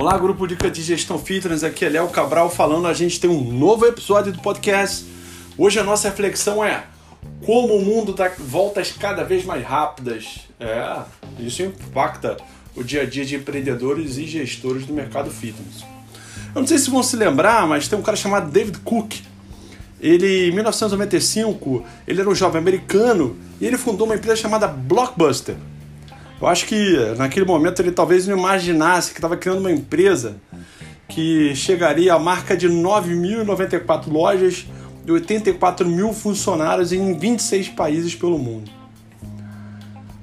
Olá, 0.00 0.16
grupo 0.16 0.46
Dica 0.46 0.70
de 0.70 0.82
Gestão 0.82 1.18
Fitness, 1.18 1.62
aqui 1.62 1.84
é 1.84 1.88
Léo 1.88 2.08
Cabral 2.08 2.48
falando. 2.48 2.86
A 2.86 2.94
gente 2.94 3.20
tem 3.20 3.28
um 3.28 3.52
novo 3.52 3.84
episódio 3.84 4.32
do 4.32 4.40
podcast. 4.40 5.04
Hoje 5.58 5.78
a 5.78 5.84
nossa 5.84 6.08
reflexão 6.08 6.64
é 6.64 6.84
como 7.44 7.74
o 7.74 7.84
mundo 7.84 8.14
dá 8.14 8.30
voltas 8.38 8.92
cada 8.92 9.24
vez 9.24 9.44
mais 9.44 9.62
rápidas. 9.66 10.48
É, 10.58 11.02
isso 11.38 11.62
impacta 11.62 12.36
o 12.74 12.82
dia 12.82 13.02
a 13.02 13.04
dia 13.04 13.24
de 13.24 13.36
empreendedores 13.36 14.16
e 14.16 14.26
gestores 14.26 14.86
do 14.86 14.94
mercado 14.94 15.30
fitness. 15.30 15.84
Eu 16.54 16.62
não 16.62 16.66
sei 16.66 16.78
se 16.78 16.88
vão 16.88 17.02
se 17.02 17.16
lembrar, 17.16 17.66
mas 17.66 17.88
tem 17.88 17.98
um 17.98 18.02
cara 18.02 18.16
chamado 18.16 18.50
David 18.50 18.78
Cook. 18.78 19.16
Ele, 20.00 20.48
em 20.48 20.52
1995, 20.52 21.84
ele 22.06 22.20
era 22.20 22.30
um 22.30 22.34
jovem 22.34 22.60
americano 22.60 23.36
e 23.60 23.66
ele 23.66 23.76
fundou 23.76 24.06
uma 24.06 24.14
empresa 24.14 24.36
chamada 24.36 24.68
Blockbuster. 24.68 25.56
Eu 26.40 26.46
acho 26.46 26.66
que 26.66 26.96
naquele 27.16 27.44
momento 27.44 27.80
ele 27.80 27.90
talvez 27.90 28.26
não 28.26 28.38
imaginasse 28.38 29.10
que 29.10 29.18
estava 29.18 29.36
criando 29.36 29.58
uma 29.58 29.72
empresa 29.72 30.36
que 31.08 31.54
chegaria 31.56 32.14
à 32.14 32.18
marca 32.18 32.56
de 32.56 32.68
9.094 32.68 34.06
lojas 34.08 34.66
e 35.04 35.10
84 35.10 35.88
mil 35.88 36.12
funcionários 36.12 36.92
em 36.92 37.18
26 37.18 37.70
países 37.70 38.14
pelo 38.14 38.38
mundo. 38.38 38.70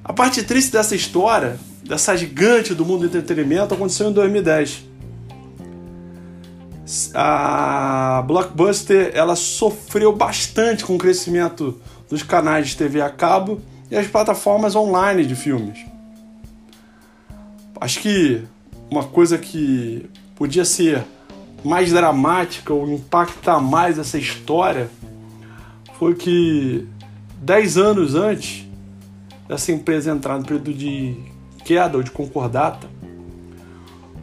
A 0.02 0.12
parte 0.12 0.42
triste 0.42 0.72
dessa 0.72 0.94
história, 0.94 1.58
dessa 1.82 2.16
gigante 2.16 2.72
do 2.72 2.84
mundo 2.84 3.00
do 3.00 3.06
entretenimento, 3.08 3.74
aconteceu 3.74 4.08
em 4.08 4.12
2010. 4.12 4.85
A 7.14 8.22
Blockbuster 8.26 9.10
ela 9.14 9.34
sofreu 9.34 10.14
bastante 10.14 10.84
com 10.84 10.94
o 10.94 10.98
crescimento 10.98 11.80
dos 12.08 12.22
canais 12.22 12.68
de 12.68 12.76
TV 12.76 13.00
a 13.00 13.10
cabo 13.10 13.60
e 13.90 13.96
as 13.96 14.06
plataformas 14.06 14.76
online 14.76 15.26
de 15.26 15.34
filmes. 15.34 15.84
Acho 17.80 18.00
que 18.00 18.42
uma 18.90 19.04
coisa 19.04 19.36
que 19.36 20.08
podia 20.36 20.64
ser 20.64 21.04
mais 21.64 21.92
dramática 21.92 22.72
ou 22.72 22.88
impactar 22.88 23.60
mais 23.60 23.98
essa 23.98 24.16
história 24.16 24.88
foi 25.98 26.14
que 26.14 26.86
10 27.42 27.78
anos 27.78 28.14
antes 28.14 28.64
dessa 29.48 29.72
empresa 29.72 30.12
entrar 30.12 30.38
no 30.38 30.44
período 30.44 30.72
de 30.72 31.16
queda 31.64 31.96
ou 31.96 32.02
de 32.02 32.10
concordata, 32.10 32.88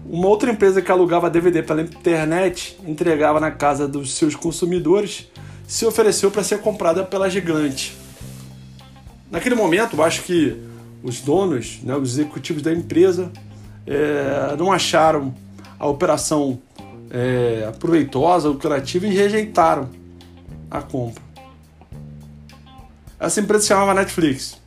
uma 0.06 0.28
outra 0.28 0.52
empresa 0.52 0.82
que 0.82 0.92
alugava 0.92 1.30
DVD 1.30 1.64
pela 1.64 1.82
internet 1.82 2.78
entregava 2.86 3.40
na 3.40 3.52
casa 3.52 3.88
dos 3.88 4.14
seus 4.14 4.36
consumidores 4.36 5.30
se 5.66 5.86
ofereceu 5.86 6.30
para 6.30 6.44
ser 6.44 6.60
comprada 6.60 7.04
pela 7.04 7.30
gigante. 7.30 7.98
Naquele 9.32 9.56
momento, 9.56 9.96
eu 9.96 10.04
acho 10.04 10.24
que 10.24 10.56
os 11.02 11.22
donos, 11.22 11.80
né, 11.84 11.96
os 11.96 12.14
executivos 12.14 12.62
da 12.62 12.72
empresa, 12.72 13.32
é, 13.88 14.56
não 14.58 14.72
acharam 14.72 15.34
a 15.80 15.88
operação 15.88 16.62
é, 17.10 17.72
proveitosa, 17.80 18.50
lucrativa 18.50 19.08
e 19.08 19.10
rejeitaram 19.10 19.90
a 20.70 20.82
compra. 20.82 21.24
Essa 23.20 23.40
empresa 23.40 23.62
se 23.62 23.68
chamava 23.70 23.94
Netflix. 23.94 24.58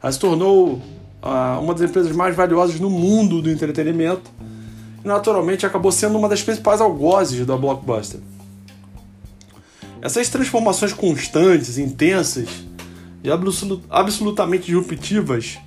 Ela 0.00 0.12
se 0.12 0.18
tornou 0.18 0.80
ah, 1.20 1.58
uma 1.60 1.74
das 1.74 1.88
empresas 1.90 2.14
mais 2.14 2.36
valiosas 2.36 2.78
no 2.78 2.88
mundo 2.88 3.42
do 3.42 3.50
entretenimento 3.50 4.30
naturalmente, 5.04 5.66
acabou 5.66 5.92
sendo 5.92 6.18
uma 6.18 6.28
das 6.28 6.42
principais 6.42 6.80
algozes 6.80 7.46
da 7.46 7.56
Blockbuster. 7.56 8.20
Essas 10.00 10.28
transformações 10.28 10.92
constantes, 10.92 11.78
intensas 11.78 12.48
e 13.22 13.28
absolutamente 13.90 14.66
disruptivas 14.66 15.58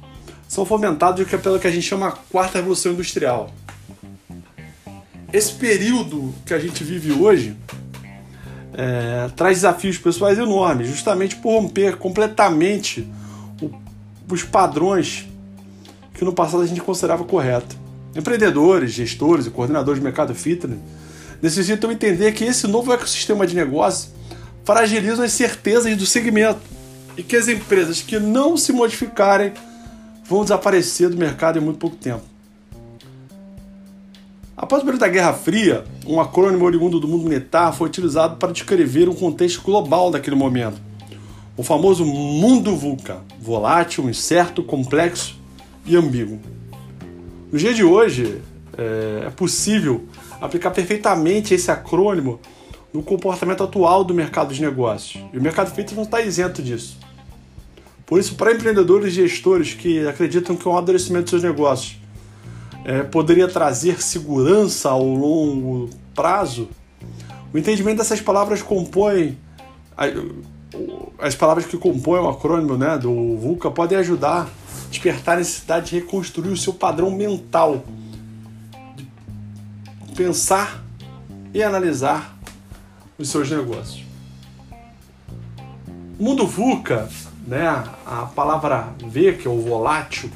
são 0.47 0.65
fomentados 0.65 1.25
pelo 1.27 1.59
que 1.59 1.67
a 1.67 1.71
gente 1.71 1.83
chama 1.83 2.11
quarta 2.29 2.57
revolução 2.57 2.93
industrial. 2.93 3.51
Esse 5.31 5.53
período 5.53 6.33
que 6.45 6.53
a 6.53 6.59
gente 6.59 6.83
vive 6.83 7.11
hoje 7.13 7.55
é, 8.73 9.29
traz 9.35 9.57
desafios 9.57 9.97
pessoais 9.97 10.37
enormes, 10.37 10.87
justamente 10.87 11.35
por 11.37 11.51
romper 11.51 11.97
completamente 11.97 13.07
o, 13.61 13.71
os 14.29 14.43
padrões 14.43 15.25
que 16.13 16.25
no 16.25 16.33
passado 16.33 16.63
a 16.63 16.67
gente 16.67 16.81
considerava 16.81 17.23
correto. 17.23 17.77
Empreendedores, 18.15 18.91
gestores 18.91 19.45
e 19.45 19.49
coordenadores 19.49 19.99
de 19.99 20.03
mercado 20.03 20.35
fitness 20.35 20.79
necessitam 21.41 21.91
entender 21.91 22.33
que 22.33 22.43
esse 22.43 22.67
novo 22.67 22.93
ecossistema 22.93 23.47
de 23.47 23.55
negócio 23.55 24.09
fragiliza 24.63 25.23
as 25.23 25.31
certezas 25.31 25.95
do 25.97 26.05
segmento 26.05 26.59
e 27.17 27.23
que 27.23 27.35
as 27.35 27.47
empresas 27.47 28.01
que 28.01 28.19
não 28.19 28.55
se 28.55 28.71
modificarem 28.71 29.53
vão 30.25 30.43
desaparecer 30.43 31.09
do 31.09 31.17
mercado 31.17 31.57
em 31.57 31.61
muito 31.61 31.79
pouco 31.79 31.95
tempo. 31.95 32.23
Após 34.55 34.83
o 34.83 34.85
período 34.85 35.01
da 35.01 35.07
Guerra 35.07 35.33
Fria, 35.33 35.83
um 36.05 36.21
acrônimo 36.21 36.63
oriundo 36.63 36.99
do 36.99 37.07
mundo 37.07 37.23
militar 37.23 37.73
foi 37.73 37.87
utilizado 37.87 38.35
para 38.35 38.53
descrever 38.53 39.09
um 39.09 39.15
contexto 39.15 39.61
global 39.61 40.11
daquele 40.11 40.35
momento. 40.35 40.79
O 41.57 41.63
famoso 41.63 42.05
mundo 42.05 42.75
VUCA, 42.75 43.21
volátil, 43.41 44.09
incerto, 44.09 44.61
complexo 44.61 45.35
e 45.85 45.95
ambíguo. 45.95 46.39
No 47.51 47.57
dia 47.57 47.73
de 47.73 47.83
hoje, 47.83 48.41
é, 48.77 49.25
é 49.27 49.29
possível 49.29 50.05
aplicar 50.39 50.71
perfeitamente 50.71 51.53
esse 51.53 51.69
acrônimo 51.69 52.39
no 52.93 53.03
comportamento 53.03 53.63
atual 53.63 54.03
do 54.03 54.13
mercado 54.13 54.53
de 54.53 54.61
negócios. 54.61 55.21
E 55.33 55.37
o 55.37 55.41
mercado 55.41 55.69
feito 55.73 55.93
não 55.93 56.03
está 56.03 56.21
isento 56.21 56.61
disso. 56.63 56.97
Por 58.05 58.19
isso, 58.19 58.35
para 58.35 58.53
empreendedores 58.53 59.13
e 59.13 59.15
gestores 59.15 59.73
que 59.73 60.05
acreditam 60.07 60.55
que 60.55 60.67
o 60.67 60.71
amadurecimento 60.71 61.23
dos 61.23 61.29
seus 61.31 61.43
negócios 61.43 61.97
é, 62.85 63.03
poderia 63.03 63.47
trazer 63.47 64.01
segurança 64.01 64.89
ao 64.89 65.05
longo 65.05 65.89
prazo, 66.15 66.69
o 67.53 67.57
entendimento 67.57 67.97
dessas 67.97 68.21
palavras 68.21 68.61
compõe 68.61 69.37
as 71.19 71.35
palavras 71.35 71.65
que 71.65 71.77
compõem 71.77 72.21
o 72.21 72.29
acrônimo 72.29 72.77
né, 72.77 72.97
do 72.97 73.37
VUCA 73.37 73.69
podem 73.69 73.97
ajudar 73.97 74.43
a 74.43 74.89
despertar 74.89 75.35
a 75.35 75.37
necessidade 75.39 75.89
de 75.89 75.99
reconstruir 75.99 76.49
o 76.49 76.57
seu 76.57 76.73
padrão 76.73 77.11
mental, 77.11 77.83
de 78.95 80.15
pensar 80.15 80.83
e 81.53 81.61
analisar 81.61 82.37
os 83.17 83.29
seus 83.29 83.49
negócios. 83.49 84.03
O 86.19 86.23
mundo 86.23 86.47
VUCA 86.47 87.09
né, 87.45 87.67
a 88.05 88.25
palavra 88.25 88.93
V, 89.03 89.33
que 89.33 89.47
é 89.47 89.51
o 89.51 89.59
volátil, 89.59 90.29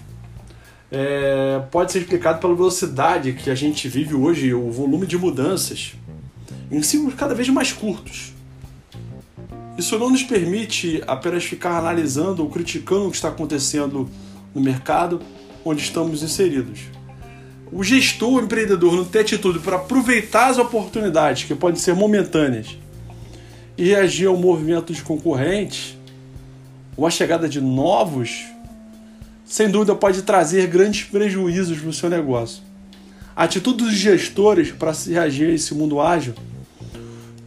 é, 0.92 1.62
pode 1.72 1.92
ser 1.92 2.00
explicado 2.00 2.40
pela 2.40 2.54
velocidade 2.56 3.34
que 3.34 3.50
a 3.50 3.56
gente 3.56 3.88
vive 3.88 4.14
hoje, 4.14 4.54
o 4.54 4.72
volume 4.72 5.06
de 5.08 5.18
mudanças, 5.18 5.94
em 6.72 6.82
ciclos 6.82 7.14
cada 7.16 7.34
vez 7.34 7.48
mais 7.50 7.72
curtos. 7.72 8.35
Isso 9.78 10.00
não 10.00 10.10
nos 10.10 10.24
permite 10.24 11.04
apenas 11.06 11.44
ficar 11.44 11.78
analisando 11.78 12.42
ou 12.42 12.50
criticando 12.50 13.08
o 13.08 13.10
que 13.10 13.18
está 13.18 13.28
acontecendo 13.28 14.10
no 14.54 14.62
mercado 14.62 15.22
onde 15.66 15.82
estamos 15.82 16.24
inseridos. 16.24 16.82
O 17.72 17.84
gestor, 17.84 18.36
o 18.36 18.42
empreendedor, 18.42 18.94
não 18.94 19.04
tem 19.04 19.22
atitude 19.22 19.60
para 19.60 19.76
aproveitar 19.76 20.48
as 20.48 20.58
oportunidades 20.58 21.44
que 21.44 21.56
podem 21.56 21.80
ser 21.80 21.94
momentâneas 21.94 22.78
e 23.78 23.90
reagir 23.90 24.28
ao 24.28 24.38
movimento 24.38 24.94
de 24.94 25.02
concorrentes, 25.02 25.98
ou 26.96 27.06
a 27.06 27.10
chegada 27.10 27.50
de 27.50 27.60
novos, 27.60 28.46
sem 29.44 29.70
dúvida 29.70 29.94
pode 29.94 30.22
trazer 30.22 30.68
grandes 30.68 31.04
prejuízos 31.04 31.80
para 31.80 31.90
o 31.90 31.94
seu 31.94 32.10
negócio. 32.10 32.64
A 33.36 33.44
atitude 33.44 33.84
dos 33.84 33.94
gestores 33.94 34.72
para 34.72 34.94
se 34.94 35.12
reagir 35.12 35.50
a 35.50 35.54
esse 35.54 35.74
mundo 35.74 36.00
ágil, 36.00 36.34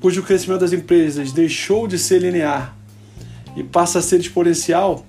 cujo 0.01 0.23
crescimento 0.23 0.61
das 0.61 0.73
empresas 0.73 1.33
deixou 1.33 1.87
de 1.87 1.99
ser 1.99 2.21
linear 2.21 2.77
e 3.57 3.63
passa 3.63 3.99
a 3.99 4.03
ser 4.03 4.21
exponencial, 4.21 5.05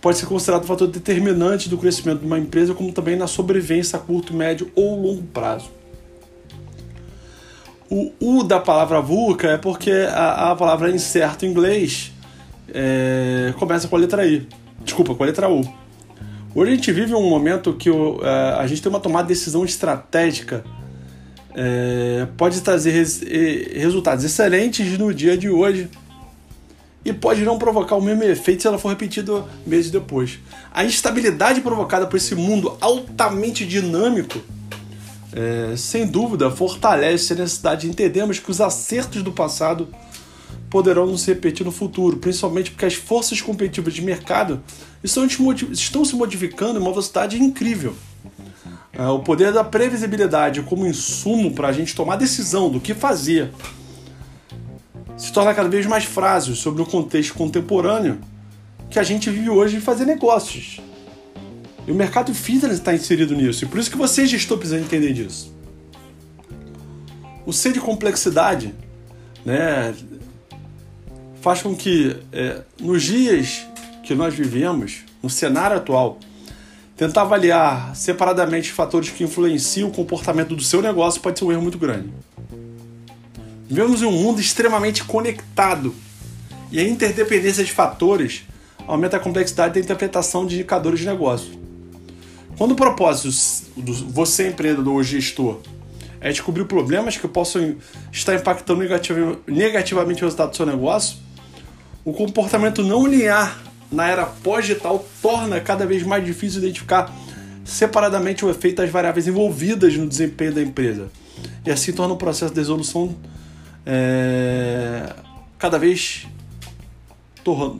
pode 0.00 0.18
ser 0.18 0.26
considerado 0.26 0.64
um 0.64 0.66
fator 0.66 0.86
determinante 0.88 1.68
do 1.68 1.78
crescimento 1.78 2.20
de 2.20 2.26
uma 2.26 2.38
empresa, 2.38 2.74
como 2.74 2.92
também 2.92 3.16
na 3.16 3.26
sobrevivência 3.26 3.98
a 3.98 4.00
curto, 4.00 4.34
médio 4.34 4.70
ou 4.74 5.00
longo 5.00 5.22
prazo. 5.22 5.70
O 7.90 8.12
U 8.20 8.44
da 8.44 8.60
palavra 8.60 9.00
VUCA 9.00 9.48
é 9.48 9.56
porque 9.56 9.90
a, 9.90 10.50
a 10.50 10.56
palavra 10.56 10.90
incerto 10.90 11.46
em 11.46 11.50
inglês 11.50 12.12
é, 12.72 13.54
começa 13.58 13.88
com 13.88 13.96
a 13.96 13.98
letra 13.98 14.26
I. 14.26 14.46
Desculpa, 14.84 15.14
com 15.14 15.22
a 15.22 15.26
letra 15.26 15.48
U. 15.48 15.62
Hoje 16.54 16.72
a 16.72 16.74
gente 16.74 16.92
vive 16.92 17.14
um 17.14 17.28
momento 17.28 17.72
que 17.72 17.88
o, 17.88 18.20
é, 18.22 18.56
a 18.58 18.66
gente 18.66 18.82
tem 18.82 18.90
uma 18.90 19.00
tomada 19.00 19.26
de 19.26 19.32
decisão 19.32 19.64
estratégica 19.64 20.64
é, 21.54 22.26
pode 22.36 22.60
trazer 22.60 22.90
res, 22.90 23.20
resultados 23.74 24.24
excelentes 24.24 24.98
no 24.98 25.12
dia 25.12 25.36
de 25.36 25.48
hoje 25.48 25.88
e 27.04 27.12
pode 27.12 27.42
não 27.42 27.58
provocar 27.58 27.96
o 27.96 28.02
mesmo 28.02 28.22
efeito 28.24 28.62
se 28.62 28.68
ela 28.68 28.78
for 28.78 28.88
repetida 28.88 29.44
meses 29.66 29.90
depois. 29.90 30.38
A 30.72 30.84
instabilidade 30.84 31.60
provocada 31.60 32.06
por 32.06 32.16
esse 32.16 32.34
mundo 32.34 32.76
altamente 32.80 33.64
dinâmico, 33.64 34.38
é, 35.32 35.74
sem 35.76 36.06
dúvida, 36.06 36.50
fortalece 36.50 37.32
a 37.32 37.36
necessidade 37.36 37.82
de 37.82 37.88
entendermos 37.88 38.38
que 38.38 38.50
os 38.50 38.60
acertos 38.60 39.22
do 39.22 39.32
passado 39.32 39.88
poderão 40.68 41.06
não 41.06 41.16
se 41.16 41.28
repetir 41.28 41.64
no 41.64 41.72
futuro, 41.72 42.18
principalmente 42.18 42.70
porque 42.70 42.84
as 42.84 42.94
forças 42.94 43.40
competitivas 43.40 43.94
de 43.94 44.02
mercado 44.02 44.62
estão, 45.02 45.26
estão 45.72 46.04
se 46.04 46.14
modificando 46.14 46.78
em 46.78 46.82
uma 46.82 46.90
velocidade 46.90 47.42
incrível. 47.42 47.94
É, 48.98 49.06
o 49.06 49.20
poder 49.20 49.52
da 49.52 49.62
previsibilidade 49.62 50.60
como 50.62 50.84
insumo 50.84 51.52
para 51.52 51.68
a 51.68 51.72
gente 51.72 51.94
tomar 51.94 52.16
decisão 52.16 52.68
do 52.68 52.80
que 52.80 52.94
fazer 52.94 53.52
se 55.16 55.32
torna 55.32 55.54
cada 55.54 55.68
vez 55.68 55.86
mais 55.86 56.02
frágil 56.02 56.56
sobre 56.56 56.82
o 56.82 56.86
contexto 56.86 57.34
contemporâneo 57.34 58.18
que 58.90 58.98
a 58.98 59.04
gente 59.04 59.30
vive 59.30 59.50
hoje 59.50 59.76
em 59.76 59.80
fazer 59.80 60.04
negócios. 60.04 60.80
E 61.86 61.92
o 61.92 61.94
mercado 61.94 62.34
fitness 62.34 62.74
está 62.74 62.92
inserido 62.92 63.36
nisso, 63.36 63.64
e 63.64 63.68
por 63.68 63.78
isso 63.78 63.88
que 63.88 63.96
vocês 63.96 64.28
gestores 64.28 64.60
precisam 64.60 64.84
entender 64.84 65.12
disso. 65.12 65.54
O 67.46 67.52
ser 67.52 67.72
de 67.72 67.80
complexidade 67.80 68.74
né, 69.44 69.94
faz 71.40 71.62
com 71.62 71.74
que, 71.74 72.16
é, 72.32 72.62
nos 72.80 73.04
dias 73.04 73.64
que 74.02 74.14
nós 74.14 74.34
vivemos, 74.34 75.04
no 75.22 75.30
cenário 75.30 75.76
atual, 75.76 76.18
tentar 76.98 77.22
avaliar 77.22 77.94
separadamente 77.94 78.72
fatores 78.72 79.08
que 79.10 79.22
influenciam 79.22 79.88
o 79.88 79.92
comportamento 79.92 80.56
do 80.56 80.64
seu 80.64 80.82
negócio 80.82 81.20
pode 81.20 81.38
ser 81.38 81.44
um 81.44 81.52
erro 81.52 81.62
muito 81.62 81.78
grande. 81.78 82.12
Vivemos 83.68 84.02
em 84.02 84.06
um 84.06 84.10
mundo 84.10 84.40
extremamente 84.40 85.04
conectado 85.04 85.94
e 86.72 86.80
a 86.80 86.82
interdependência 86.82 87.64
de 87.64 87.70
fatores 87.70 88.42
aumenta 88.84 89.16
a 89.16 89.20
complexidade 89.20 89.74
da 89.74 89.80
interpretação 89.80 90.44
de 90.44 90.56
indicadores 90.56 90.98
de 90.98 91.06
negócio. 91.06 91.56
Quando 92.56 92.72
o 92.72 92.74
propósito 92.74 93.30
do 93.76 93.92
você 93.92 94.48
empreendedor 94.48 94.94
ou 94.94 95.02
gestor 95.04 95.60
é 96.20 96.30
descobrir 96.30 96.64
problemas 96.64 97.16
que 97.16 97.28
possam 97.28 97.76
estar 98.10 98.34
impactando 98.34 98.82
negativamente 99.46 100.24
o 100.24 100.26
resultado 100.26 100.50
do 100.50 100.56
seu 100.56 100.66
negócio, 100.66 101.18
o 102.04 102.12
comportamento 102.12 102.82
não 102.82 103.06
linear 103.06 103.67
na 103.90 104.06
era 104.08 104.26
pós-digital 104.26 105.04
torna 105.22 105.60
cada 105.60 105.86
vez 105.86 106.02
mais 106.02 106.24
difícil 106.24 106.60
identificar 106.60 107.14
separadamente 107.64 108.44
o 108.44 108.50
efeito 108.50 108.76
das 108.76 108.90
variáveis 108.90 109.28
envolvidas 109.28 109.96
no 109.96 110.06
desempenho 110.06 110.54
da 110.54 110.62
empresa. 110.62 111.10
E 111.64 111.70
assim 111.70 111.92
torna 111.92 112.14
o 112.14 112.16
processo 112.16 112.52
de 112.52 112.60
resolução 112.60 113.14
é, 113.84 115.14
cada 115.58 115.78
vez 115.78 116.26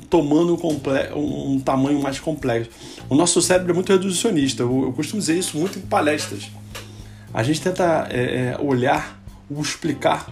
tomando 0.09 0.59
um, 0.65 1.55
um, 1.55 1.61
tamanho 1.61 2.01
mais 2.01 2.19
complexo. 2.19 2.71
O 3.09 3.15
nosso 3.15 3.43
cérebro 3.43 3.73
é 3.73 3.75
muito 3.75 3.93
reducionista, 3.93 4.63
eu, 4.63 4.85
eu 4.85 4.93
costumo 4.93 5.21
dizer 5.21 5.39
isso 5.39 5.59
muito 5.59 5.79
em 5.79 5.83
palestras. 5.83 6.51
A 7.35 7.43
gente 7.43 7.61
tenta 7.61 8.09
é, 8.11 8.55
é, 8.57 8.59
olhar 8.59 9.21
ou 9.51 9.61
explicar 9.61 10.31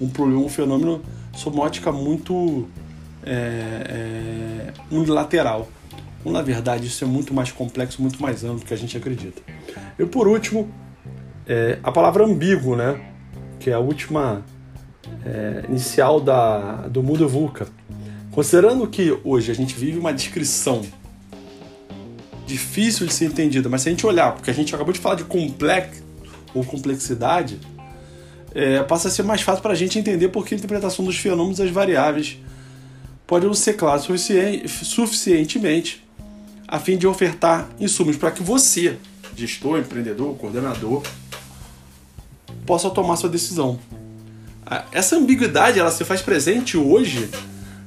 um 0.00 0.08
problema, 0.08 0.40
um 0.40 0.48
fenômeno 0.48 1.02
sob 1.36 1.56
uma 1.56 1.66
ótica 1.66 1.92
muito 1.92 2.66
é, 3.24 3.32
é, 3.32 4.72
unilateral. 4.90 5.68
Quando, 6.22 6.34
na 6.34 6.42
verdade, 6.42 6.86
isso 6.86 7.04
é 7.04 7.06
muito 7.06 7.32
mais 7.32 7.52
complexo, 7.52 8.02
muito 8.02 8.20
mais 8.20 8.44
amplo 8.44 8.60
do 8.60 8.64
que 8.64 8.74
a 8.74 8.76
gente 8.76 8.96
acredita. 8.96 9.40
E 9.98 10.04
por 10.04 10.26
último, 10.26 10.68
é, 11.46 11.78
a 11.82 11.92
palavra 11.92 12.24
ambíguo, 12.24 12.76
né? 12.76 13.00
que 13.58 13.70
é 13.70 13.74
a 13.74 13.78
última 13.78 14.44
é, 15.24 15.64
inicial 15.68 16.20
da, 16.20 16.86
do 16.88 17.02
mundo 17.02 17.28
VUCA. 17.28 17.68
Considerando 18.30 18.86
que 18.86 19.18
hoje 19.24 19.50
a 19.50 19.54
gente 19.54 19.74
vive 19.74 19.98
uma 19.98 20.12
descrição 20.12 20.82
difícil 22.46 23.06
de 23.06 23.12
ser 23.12 23.26
entendida, 23.26 23.68
mas 23.68 23.82
se 23.82 23.88
a 23.88 23.92
gente 23.92 24.06
olhar, 24.06 24.32
porque 24.32 24.50
a 24.50 24.54
gente 24.54 24.74
acabou 24.74 24.92
de 24.92 25.00
falar 25.00 25.16
de 25.16 25.24
complexo 25.24 26.02
ou 26.54 26.64
complexidade, 26.64 27.60
é, 28.54 28.82
passa 28.82 29.08
a 29.08 29.10
ser 29.10 29.22
mais 29.22 29.42
fácil 29.42 29.60
para 29.60 29.72
a 29.72 29.76
gente 29.76 29.98
entender 29.98 30.28
porque 30.28 30.54
a 30.54 30.56
interpretação 30.56 31.04
dos 31.04 31.16
fenômenos 31.18 31.58
das 31.58 31.70
variáveis 31.70 32.38
pode 33.28 33.46
não 33.46 33.54
ser 33.54 33.74
clara 33.74 34.00
suficientemente 34.00 36.04
a 36.66 36.80
fim 36.80 36.96
de 36.96 37.06
ofertar 37.06 37.68
insumos 37.78 38.16
para 38.16 38.30
que 38.30 38.42
você, 38.42 38.96
gestor, 39.36 39.78
empreendedor, 39.78 40.34
coordenador, 40.36 41.02
possa 42.66 42.88
tomar 42.88 43.16
sua 43.16 43.28
decisão. 43.28 43.78
Essa 44.90 45.16
ambiguidade 45.16 45.78
ela 45.78 45.90
se 45.90 46.04
faz 46.06 46.22
presente 46.22 46.78
hoje, 46.78 47.28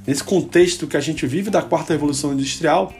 nesse 0.06 0.22
contexto 0.22 0.86
que 0.86 0.96
a 0.96 1.00
gente 1.00 1.26
vive 1.26 1.50
da 1.50 1.60
quarta 1.60 1.92
revolução 1.92 2.32
industrial, 2.32 2.94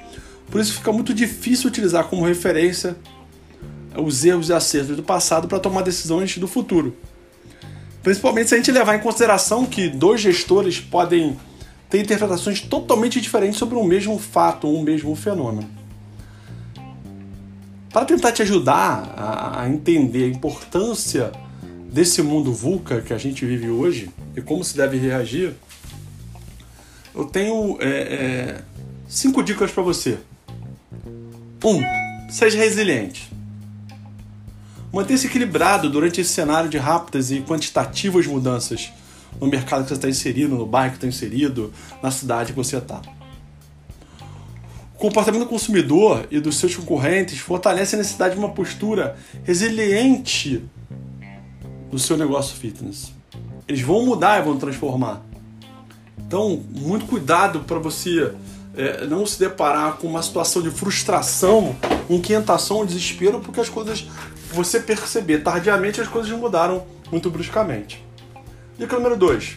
por 0.51 0.61
isso 0.61 0.75
fica 0.75 0.93
muito 0.93 1.15
difícil 1.15 1.69
utilizar 1.69 2.05
como 2.05 2.27
referência 2.27 2.97
os 3.97 4.25
erros 4.25 4.49
e 4.49 4.53
acertos 4.53 4.97
do 4.97 5.03
passado 5.03 5.47
para 5.47 5.61
tomar 5.61 5.83
decisões 5.83 6.37
do 6.39 6.49
futuro. 6.49 6.97
Principalmente 8.03 8.49
se 8.49 8.55
a 8.55 8.59
gente 8.59 8.73
levar 8.73 8.97
em 8.97 9.01
consideração 9.01 9.65
que 9.65 9.89
dois 9.89 10.21
gestores 10.21 10.81
podem 10.81 11.37
ter 11.93 12.01
interpretações 12.01 12.63
totalmente 12.63 13.21
diferentes 13.21 13.59
sobre 13.59 13.77
um 13.77 13.85
mesmo 13.85 14.19
fato 14.19 14.67
um 14.67 14.81
mesmo 14.81 15.15
fenômeno. 15.15 15.69
Para 17.93 18.07
tentar 18.07 18.33
te 18.33 18.41
ajudar 18.41 19.15
a 19.59 19.69
entender 19.69 20.25
a 20.25 20.29
importância 20.29 21.31
desse 21.93 22.23
mundo 22.23 22.51
VUCA 22.51 23.03
que 23.03 23.13
a 23.13 23.19
gente 23.19 23.45
vive 23.45 23.69
hoje 23.69 24.09
e 24.35 24.41
como 24.41 24.65
se 24.65 24.75
deve 24.75 24.97
reagir, 24.97 25.53
eu 27.15 27.27
tenho 27.27 27.77
é, 27.79 27.91
é, 27.91 28.63
cinco 29.07 29.43
dicas 29.43 29.71
para 29.71 29.83
você. 29.83 30.17
Um, 31.63 31.83
seja 32.31 32.57
resiliente. 32.57 33.31
Mantenha-se 34.91 35.27
equilibrado 35.27 35.91
durante 35.91 36.23
esse 36.23 36.33
cenário 36.33 36.71
de 36.71 36.79
rápidas 36.79 37.31
e 37.31 37.43
quantitativas 37.43 38.27
mudanças 38.27 38.91
no 39.41 39.47
mercado 39.47 39.83
que 39.83 39.89
você 39.89 39.95
está 39.95 40.09
inserido, 40.09 40.57
no 40.57 40.67
bairro 40.67 40.91
que 40.91 40.97
está 40.99 41.07
inserido, 41.07 41.73
na 42.03 42.11
cidade 42.11 42.53
que 42.53 42.57
você 42.57 42.77
está. 42.77 43.01
O 44.95 44.99
comportamento 44.99 45.43
do 45.43 45.49
consumidor 45.49 46.27
e 46.31 46.39
dos 46.39 46.57
seus 46.57 46.77
concorrentes 46.77 47.39
fortalece 47.39 47.97
a 47.97 47.99
necessidade 47.99 48.35
de 48.35 48.41
uma 48.41 48.51
postura 48.51 49.17
resiliente 49.43 50.65
do 51.91 51.99
seu 51.99 52.17
negócio 52.17 52.57
fitness. 52.57 53.13
Eles 53.67 53.83
vão 53.83 54.05
mudar 54.05 54.41
e 54.41 54.43
vão 54.43 54.57
transformar. 54.57 55.23
Então, 56.19 56.63
muito 56.71 57.05
cuidado 57.07 57.61
para 57.61 57.79
você 57.79 58.33
é, 58.75 59.07
não 59.07 59.27
se 59.27 59.39
deparar 59.39 59.97
com 59.97 60.07
uma 60.07 60.23
situação 60.23 60.63
de 60.63 60.71
frustração, 60.71 61.77
inquietação 62.09 62.87
desespero, 62.87 63.41
porque 63.41 63.61
as 63.61 63.69
coisas, 63.69 64.07
você 64.53 64.81
perceber 64.81 65.39
tardiamente, 65.39 66.01
as 66.01 66.09
coisas 66.09 66.31
mudaram 66.33 66.85
muito 67.11 67.31
bruscamente. 67.31 68.03
Dica 68.79 68.97
número 68.97 69.17
2. 69.17 69.57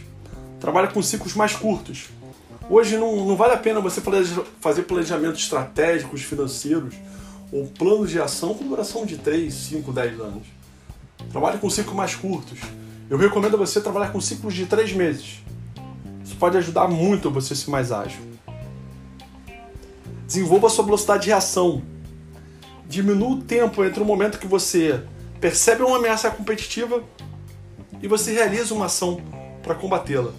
Trabalhe 0.60 0.90
com 0.90 1.02
ciclos 1.02 1.34
mais 1.36 1.56
curtos. 1.56 2.10
Hoje 2.70 2.98
não, 2.98 3.26
não 3.26 3.36
vale 3.36 3.54
a 3.54 3.58
pena 3.58 3.80
você 3.80 4.02
fazer 4.60 4.84
planejamentos 4.84 5.42
estratégicos, 5.42 6.22
financeiros 6.22 6.96
ou 7.52 7.66
planos 7.68 8.10
de 8.10 8.20
ação 8.20 8.54
com 8.54 8.68
duração 8.68 9.06
de 9.06 9.18
3, 9.18 9.54
5, 9.54 9.92
10 9.94 10.20
anos. 10.20 10.48
Trabalhe 11.32 11.60
com 11.60 11.70
ciclos 11.70 11.96
mais 11.96 12.16
curtos. 12.16 12.60
Eu 13.10 13.18
recomendo 13.18 13.58
você 13.58 13.80
trabalhar 13.80 14.12
com 14.12 14.20
ciclos 14.20 14.54
de 14.54 14.66
três 14.66 14.92
meses. 14.92 15.44
Isso 16.24 16.36
pode 16.36 16.58
ajudar 16.58 16.88
muito 16.88 17.30
você 17.30 17.54
a 17.54 17.56
ser 17.56 17.70
mais 17.70 17.92
ágil. 17.92 18.20
Desenvolva 20.26 20.70
sua 20.70 20.84
velocidade 20.84 21.24
de 21.24 21.30
reação. 21.30 21.84
Diminua 22.88 23.30
o 23.30 23.42
tempo 23.42 23.84
entre 23.84 24.02
o 24.02 24.06
momento 24.06 24.40
que 24.40 24.48
você 24.48 25.04
percebe 25.40 25.84
uma 25.84 25.98
ameaça 25.98 26.30
competitiva 26.32 27.04
e 28.06 28.08
você 28.08 28.32
realiza 28.34 28.72
uma 28.72 28.86
ação 28.86 29.20
para 29.64 29.74
combatê-la. 29.74 30.32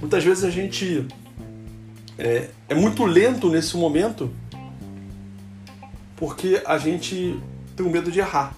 Muitas 0.00 0.24
vezes 0.24 0.42
a 0.42 0.48
gente 0.48 1.06
é, 2.16 2.48
é 2.66 2.74
muito 2.74 3.04
lento 3.04 3.50
nesse 3.50 3.76
momento 3.76 4.32
porque 6.16 6.62
a 6.64 6.78
gente 6.78 7.38
tem 7.76 7.84
o 7.84 7.90
medo 7.90 8.10
de 8.10 8.20
errar. 8.20 8.56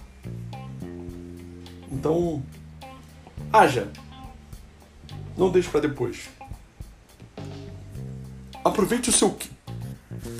Então, 1.91 2.41
haja. 3.51 3.91
Não 5.37 5.51
deixe 5.51 5.67
para 5.67 5.81
depois. 5.81 6.29
Aproveite 8.63 9.09
o 9.09 9.11
seu 9.11 9.37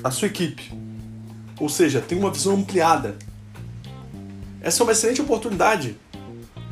a 0.02 0.10
sua 0.10 0.28
equipe. 0.28 0.72
Ou 1.60 1.68
seja, 1.68 2.00
tenha 2.00 2.22
uma 2.22 2.30
visão 2.30 2.54
ampliada. 2.54 3.18
Essa 4.62 4.82
é 4.82 4.84
uma 4.84 4.92
excelente 4.92 5.20
oportunidade 5.20 5.94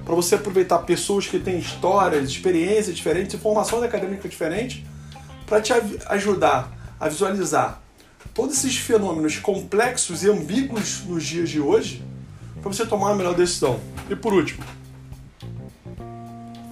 para 0.07 0.15
você 0.15 0.37
aproveitar 0.37 0.79
pessoas 0.79 1.27
que 1.27 1.37
têm 1.37 1.59
histórias, 1.59 2.31
experiências 2.31 2.95
diferentes, 2.95 3.35
informações 3.35 3.83
acadêmicas 3.83 4.31
diferentes, 4.31 4.85
para 5.45 5.61
te 5.61 5.73
ajudar 6.07 6.73
a 6.99 7.09
visualizar 7.09 7.83
todos 8.33 8.57
esses 8.57 8.77
fenômenos 8.77 9.41
complexos 9.41 10.23
e 10.23 10.31
ambíguos 10.31 11.03
nos 11.05 11.25
dias 11.25 11.51
de 11.51 11.61
hoje 11.61 12.05
para 12.63 12.73
você 12.73 12.87
tomar 12.87 13.11
a 13.11 13.15
melhor 13.17 13.35
decisão. 13.35 13.81
E 14.09 14.15
por 14.15 14.33
último, 14.33 14.63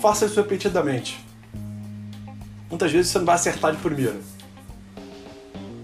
faça 0.00 0.26
isso 0.26 0.40
repetidamente. 0.40 1.18
Muitas 2.70 2.92
vezes 2.92 3.10
você 3.10 3.18
não 3.18 3.26
vai 3.26 3.34
acertar 3.34 3.72
de 3.72 3.78
primeira. 3.78 4.16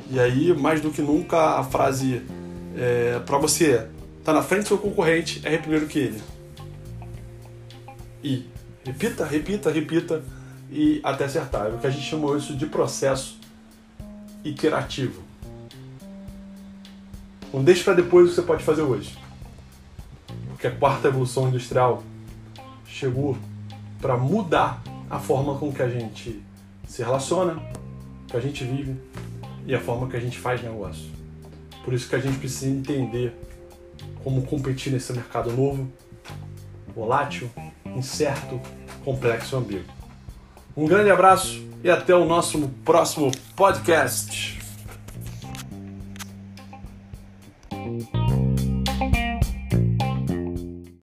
E 0.09 0.21
aí, 0.21 0.57
mais 0.57 0.81
do 0.81 0.93
que 0.93 1.03
nunca, 1.03 1.59
a 1.59 1.65
frase 1.65 2.23
é, 2.77 3.19
para 3.27 3.39
você 3.39 3.89
tá 4.23 4.33
na 4.33 4.43
frente 4.43 4.63
do 4.63 4.69
seu 4.69 4.79
concorrente 4.79 5.41
é 5.45 5.59
primeiro 5.59 5.89
que 5.89 5.99
ele. 5.99 6.40
E 8.23 8.47
repita, 8.85 9.25
repita, 9.25 9.71
repita, 9.71 10.23
e 10.71 11.01
até 11.03 11.25
acertar. 11.25 11.67
É 11.67 11.71
o 11.71 11.79
que 11.79 11.87
a 11.87 11.91
gente 11.91 12.05
chamou 12.05 12.37
isso 12.37 12.55
de 12.55 12.67
processo 12.67 13.39
iterativo. 14.45 15.23
Não 17.53 17.65
deixe 17.65 17.83
para 17.83 17.95
depois 17.95 18.27
o 18.27 18.29
que 18.29 18.35
você 18.37 18.43
pode 18.43 18.63
fazer 18.63 18.83
hoje. 18.83 19.19
Porque 20.49 20.67
a 20.67 20.71
quarta 20.71 21.09
evolução 21.09 21.49
industrial 21.49 22.03
chegou 22.87 23.37
para 24.01 24.17
mudar 24.17 24.83
a 25.09 25.19
forma 25.19 25.59
com 25.59 25.73
que 25.73 25.83
a 25.83 25.89
gente 25.89 26.41
se 26.87 27.03
relaciona, 27.03 27.61
que 28.29 28.37
a 28.37 28.41
gente 28.41 28.65
vive 28.65 28.97
e 29.67 29.75
a 29.75 29.81
forma 29.81 30.09
que 30.09 30.17
a 30.17 30.21
gente 30.21 30.39
faz 30.39 30.63
negócio. 30.63 31.11
Por 31.85 31.93
isso 31.93 32.09
que 32.09 32.15
a 32.15 32.19
gente 32.19 32.39
precisa 32.39 32.71
entender 32.71 33.35
como 34.23 34.43
competir 34.43 34.93
nesse 34.93 35.13
mercado 35.13 35.51
novo, 35.53 35.91
volátil, 36.95 37.51
incerto, 37.97 38.61
complexo 39.05 39.57
e 39.57 39.59
ambíguo. 39.59 39.95
Um 40.77 40.87
grande 40.87 41.11
abraço 41.11 41.63
e 41.83 41.91
até 41.91 42.15
o 42.15 42.25
nosso 42.25 42.69
próximo 42.85 43.31
podcast. 43.57 44.60